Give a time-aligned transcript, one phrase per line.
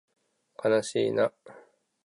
[0.57, 1.31] かなしいな